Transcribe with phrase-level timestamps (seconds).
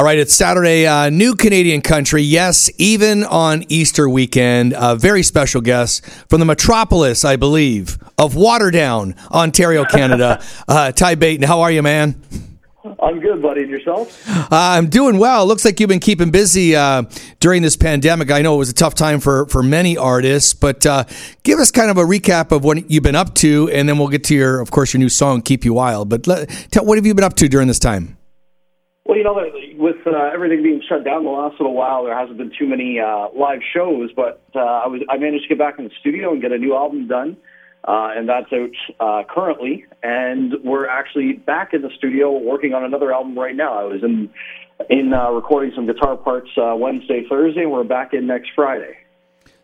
[0.00, 2.22] All right, it's Saturday, uh, new Canadian country.
[2.22, 8.32] Yes, even on Easter weekend, a very special guest from the metropolis, I believe, of
[8.32, 10.42] Waterdown, Ontario, Canada.
[10.68, 12.18] uh, Ty Baton, how are you, man?
[13.02, 13.60] I'm good, buddy.
[13.60, 14.26] And yourself?
[14.26, 15.44] Uh, I'm doing well.
[15.44, 17.02] Looks like you've been keeping busy uh,
[17.38, 18.30] during this pandemic.
[18.30, 21.04] I know it was a tough time for, for many artists, but uh,
[21.42, 24.08] give us kind of a recap of what you've been up to, and then we'll
[24.08, 26.96] get to your, of course, your new song, "Keep You Wild." But let, tell, what
[26.96, 28.16] have you been up to during this time?
[29.04, 29.34] Well, you know,
[29.76, 33.00] with uh, everything being shut down the last little while, there hasn't been too many
[33.00, 34.10] uh, live shows.
[34.14, 36.58] But uh, I was I managed to get back in the studio and get a
[36.58, 37.36] new album done,
[37.88, 39.86] uh, and that's out uh, currently.
[40.02, 43.80] And we're actually back in the studio working on another album right now.
[43.80, 44.30] I was in
[44.88, 48.96] in uh, recording some guitar parts uh, Wednesday, Thursday, and we're back in next Friday.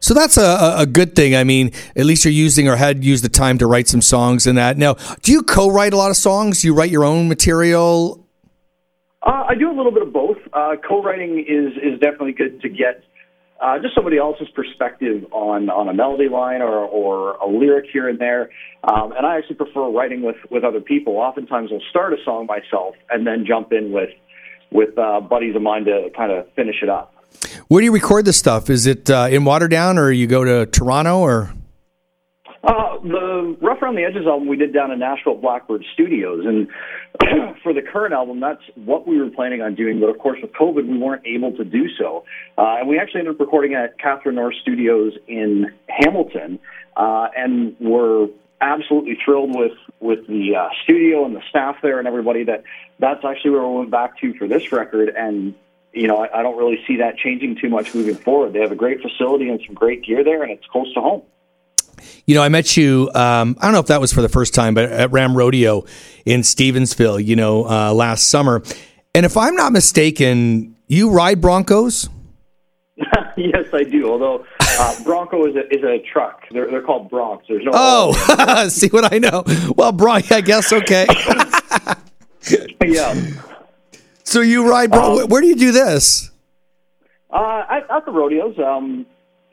[0.01, 1.35] So that's a, a good thing.
[1.35, 4.47] I mean, at least you're using or had used the time to write some songs
[4.47, 4.77] and that.
[4.77, 6.63] Now, do you co-write a lot of songs?
[6.63, 8.26] Do you write your own material?
[9.27, 10.37] Uh, I do a little bit of both.
[10.53, 13.03] Uh, co-writing is is definitely good to get
[13.61, 18.09] uh, just somebody else's perspective on on a melody line or or a lyric here
[18.09, 18.51] and there.
[18.85, 21.17] Um, and I actually prefer writing with with other people.
[21.17, 24.11] Oftentimes, I'll start a song myself and then jump in with
[24.71, 27.13] with uh, buddies of mine to kind of finish it up.
[27.67, 28.71] Where do you record this stuff?
[28.71, 31.53] Is it uh, in Waterdown, or you go to Toronto, or?
[33.47, 36.69] Uh, Rough Around the Edges album we did down in Nashville Blackbird Studios, and
[37.63, 40.01] for the current album, that's what we were planning on doing.
[40.01, 42.25] But of course, with COVID, we weren't able to do so,
[42.59, 46.59] uh, and we actually ended up recording at Catherine North Studios in Hamilton,
[46.97, 48.29] uh, and we're
[48.61, 52.45] absolutely thrilled with with the uh, studio and the staff there and everybody.
[52.45, 52.65] That
[52.99, 55.55] that's actually where we went back to for this record, and
[55.93, 58.53] you know, I, I don't really see that changing too much moving forward.
[58.53, 61.23] They have a great facility and some great gear there, and it's close to home.
[62.27, 63.11] You know, I met you.
[63.15, 65.85] Um, I don't know if that was for the first time, but at Ram Rodeo
[66.25, 67.25] in Stevensville.
[67.25, 68.63] You know, uh, last summer,
[69.15, 72.09] and if I'm not mistaken, you ride Broncos.
[73.37, 74.11] yes, I do.
[74.11, 76.43] Although uh, Bronco is a is a truck.
[76.51, 77.43] They're they're called Broncs.
[77.49, 77.71] There's no.
[77.75, 79.45] Oh, see what I know.
[79.77, 81.07] Well, Bronc, I guess okay.
[82.85, 83.15] yeah.
[84.25, 84.91] So you ride.
[84.91, 86.31] Bron- Um, Where do you do this?
[87.31, 89.05] Uh, at, at the rodeos, um,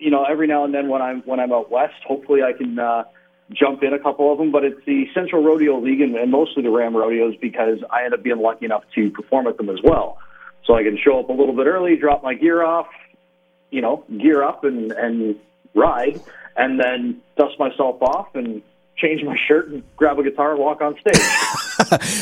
[0.03, 2.78] you know, every now and then when I'm when I'm out west, hopefully I can
[2.78, 3.06] uh,
[3.52, 4.52] jump in a couple of them.
[4.52, 8.14] But it's the Central Rodeo League and, and mostly the Ram rodeos because I end
[8.14, 10.18] up being lucky enough to perform at them as well.
[10.66, 12.88] So I can show up a little bit early, drop my gear off,
[13.72, 15.40] you know, gear up and and
[15.74, 16.20] ride,
[16.58, 18.62] and then dust myself off and
[19.03, 21.22] change my shirt and grab a guitar and walk on stage.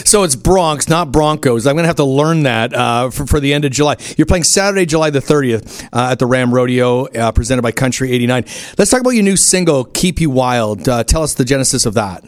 [0.06, 1.68] So it's Broncs, not Broncos.
[1.68, 3.96] I'm going to have to learn that uh, for, for the end of July.
[4.18, 8.12] You're playing Saturday, July the 30th uh, at the Ram Rodeo, uh, presented by Country
[8.12, 8.44] 89.
[8.78, 10.88] Let's talk about your new single, Keep You Wild.
[10.88, 12.24] Uh, tell us the genesis of that.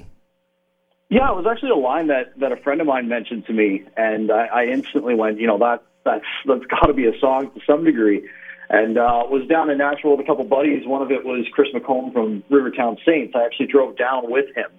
[1.09, 3.83] Yeah, it was actually a line that that a friend of mine mentioned to me,
[3.95, 7.51] and I, I instantly went, you know, that that's that's got to be a song
[7.51, 8.27] to some degree.
[8.73, 10.87] And uh, was down in Nashville with a couple buddies.
[10.87, 13.33] One of it was Chris McComb from Rivertown Saints.
[13.35, 14.71] I actually drove down with him,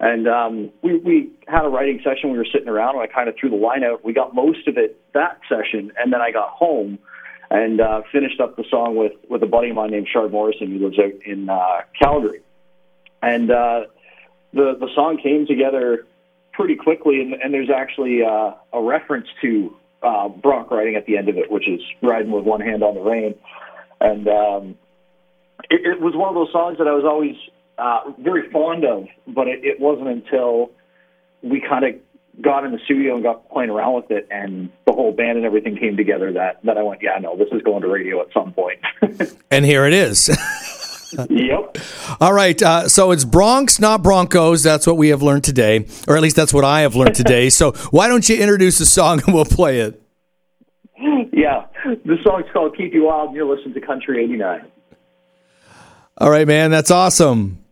[0.00, 2.32] and um, we we had a writing session.
[2.32, 4.02] We were sitting around, and I kind of threw the line out.
[4.02, 6.98] We got most of it that session, and then I got home
[7.50, 10.70] and uh, finished up the song with with a buddy of mine named Shard Morrison,
[10.70, 12.40] who lives out in uh, Calgary.
[13.20, 13.80] And uh,
[14.54, 16.06] the the song came together
[16.54, 21.16] pretty quickly, and, and there's actually uh, a reference to uh, Bronc riding at the
[21.16, 23.34] end of it, which is riding with one hand on the rein.
[24.00, 24.78] And um,
[25.70, 27.36] it, it was one of those songs that I was always
[27.78, 30.70] uh, very fond of, but it, it wasn't until
[31.42, 31.94] we kind of
[32.40, 35.46] got in the studio and got playing around with it, and the whole band and
[35.46, 38.28] everything came together that that I went, yeah, no, this is going to radio at
[38.32, 38.80] some point.
[39.50, 40.36] And here it is.
[41.30, 41.78] yep.
[42.20, 42.60] All right.
[42.62, 44.62] Uh, so it's Broncs, not Broncos.
[44.62, 47.50] That's what we have learned today, or at least that's what I have learned today.
[47.50, 50.00] so why don't you introduce the song and we'll play it?
[51.32, 51.66] Yeah.
[51.84, 54.64] The song's called Keep You Wild, and you're listening to Country 89.
[56.18, 56.70] All right, man.
[56.70, 57.63] That's awesome.